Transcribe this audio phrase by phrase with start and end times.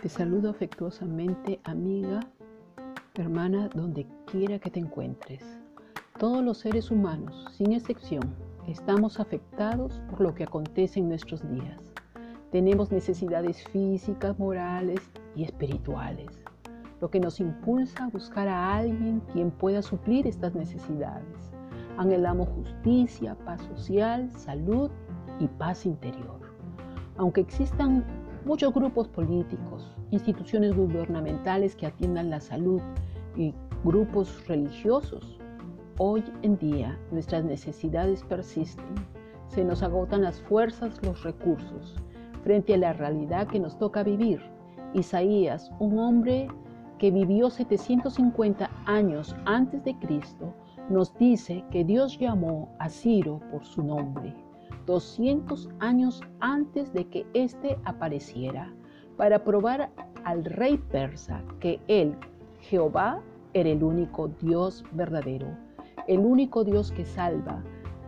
[0.00, 2.20] Te saludo afectuosamente, amiga,
[3.14, 5.44] hermana, donde quiera que te encuentres.
[6.18, 8.34] Todos los seres humanos, sin excepción,
[8.66, 11.82] estamos afectados por lo que acontece en nuestros días.
[12.50, 15.00] Tenemos necesidades físicas, morales
[15.36, 16.28] y espirituales,
[17.02, 21.57] lo que nos impulsa a buscar a alguien quien pueda suplir estas necesidades.
[21.98, 24.88] Anhelamos justicia, paz social, salud
[25.40, 26.38] y paz interior.
[27.16, 28.04] Aunque existan
[28.44, 32.80] muchos grupos políticos, instituciones gubernamentales que atiendan la salud
[33.36, 35.40] y grupos religiosos.
[35.98, 38.94] Hoy en día nuestras necesidades persisten,
[39.48, 41.96] se nos agotan las fuerzas, los recursos,
[42.44, 44.40] frente a la realidad que nos toca vivir.
[44.94, 46.46] Isaías, un hombre
[47.00, 50.54] que vivió 750 años antes de Cristo,
[50.88, 54.34] nos dice que Dios llamó a Ciro por su nombre
[54.88, 58.72] 200 años antes de que éste apareciera,
[59.18, 59.90] para probar
[60.24, 62.16] al rey persa que él,
[62.60, 63.20] Jehová,
[63.52, 65.48] era el único Dios verdadero,
[66.06, 67.62] el único Dios que salva,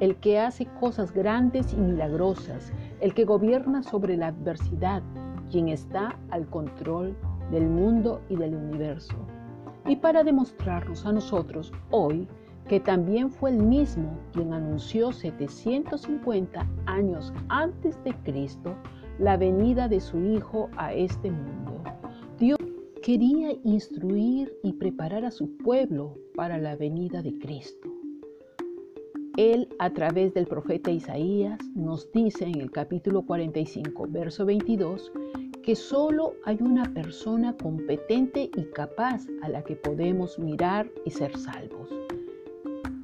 [0.00, 5.02] el que hace cosas grandes y milagrosas, el que gobierna sobre la adversidad,
[5.50, 7.16] quien está al control
[7.50, 9.16] del mundo y del universo.
[9.86, 12.28] Y para demostrarnos a nosotros hoy
[12.68, 18.74] que también fue el mismo quien anunció 750 años antes de Cristo
[19.18, 21.82] la venida de su Hijo a este mundo.
[22.38, 22.58] Dios
[23.02, 27.88] quería instruir y preparar a su pueblo para la venida de Cristo.
[29.36, 35.12] Él, a través del profeta Isaías, nos dice en el capítulo 45, verso 22,
[35.62, 41.36] que solo hay una persona competente y capaz a la que podemos mirar y ser
[41.36, 41.90] salvos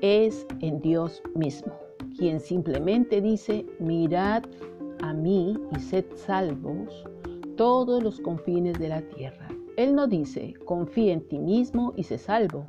[0.00, 1.72] es en Dios mismo,
[2.16, 4.44] quien simplemente dice, mirad
[5.02, 7.04] a mí y sed salvos
[7.56, 9.48] todos los confines de la tierra.
[9.76, 12.66] Él no dice, confía en ti mismo y sé salvo.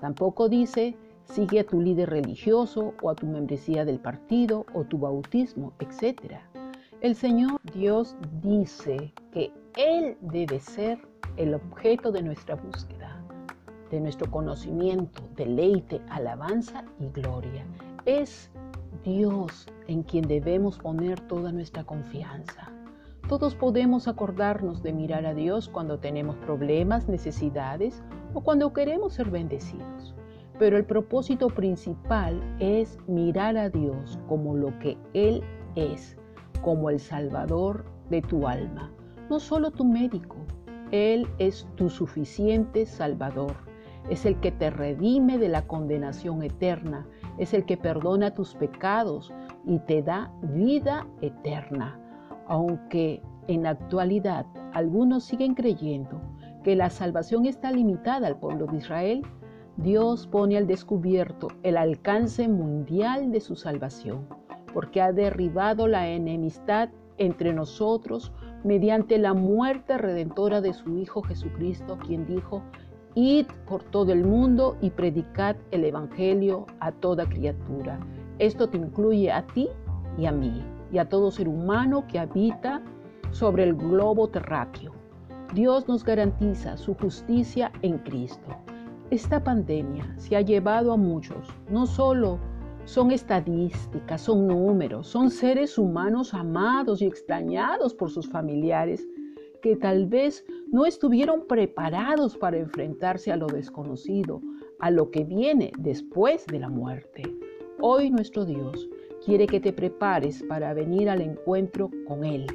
[0.00, 4.98] Tampoco dice, sigue a tu líder religioso o a tu membresía del partido o tu
[4.98, 6.34] bautismo, etc.
[7.00, 10.98] El Señor Dios dice que Él debe ser
[11.36, 12.99] el objeto de nuestra búsqueda
[13.90, 17.64] de nuestro conocimiento, deleite, alabanza y gloria.
[18.06, 18.50] Es
[19.04, 22.70] Dios en quien debemos poner toda nuestra confianza.
[23.28, 28.02] Todos podemos acordarnos de mirar a Dios cuando tenemos problemas, necesidades
[28.34, 30.14] o cuando queremos ser bendecidos.
[30.58, 35.42] Pero el propósito principal es mirar a Dios como lo que Él
[35.74, 36.16] es,
[36.62, 38.92] como el Salvador de tu alma,
[39.30, 40.36] no solo tu médico.
[40.90, 43.69] Él es tu suficiente Salvador
[44.10, 47.06] es el que te redime de la condenación eterna,
[47.38, 49.32] es el que perdona tus pecados
[49.64, 51.98] y te da vida eterna.
[52.48, 56.20] Aunque en la actualidad algunos siguen creyendo
[56.64, 59.22] que la salvación está limitada al pueblo de Israel,
[59.76, 64.26] Dios pone al descubierto el alcance mundial de su salvación,
[64.74, 68.32] porque ha derribado la enemistad entre nosotros
[68.64, 72.62] mediante la muerte redentora de su Hijo Jesucristo, quien dijo,
[73.14, 77.98] Id por todo el mundo y predicad el Evangelio a toda criatura.
[78.38, 79.68] Esto te incluye a ti
[80.16, 80.62] y a mí
[80.92, 82.80] y a todo ser humano que habita
[83.32, 84.92] sobre el globo terráqueo.
[85.54, 88.48] Dios nos garantiza su justicia en Cristo.
[89.10, 92.38] Esta pandemia se ha llevado a muchos, no solo
[92.84, 99.06] son estadísticas, son números, son seres humanos amados y extrañados por sus familiares
[99.60, 104.40] que tal vez no estuvieron preparados para enfrentarse a lo desconocido,
[104.78, 107.22] a lo que viene después de la muerte.
[107.80, 108.88] Hoy nuestro Dios
[109.24, 112.46] quiere que te prepares para venir al encuentro con Él.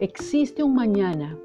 [0.00, 1.38] Existe un mañana,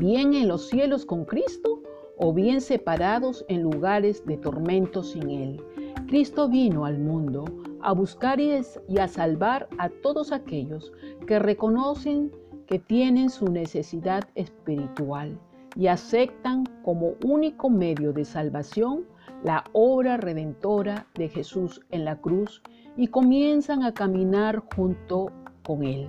[0.00, 1.82] bien en los cielos con Cristo
[2.16, 5.62] o bien separados en lugares de tormento sin Él.
[6.06, 7.44] Cristo vino al mundo
[7.80, 10.92] a buscar y a salvar a todos aquellos
[11.26, 12.32] que reconocen
[12.68, 15.38] que tienen su necesidad espiritual
[15.74, 19.06] y aceptan como único medio de salvación
[19.42, 22.62] la obra redentora de Jesús en la cruz
[22.96, 25.32] y comienzan a caminar junto
[25.64, 26.08] con Él.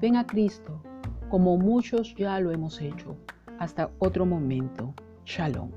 [0.00, 0.80] Ven a Cristo,
[1.28, 3.16] como muchos ya lo hemos hecho.
[3.58, 4.94] Hasta otro momento.
[5.24, 5.70] Shalom.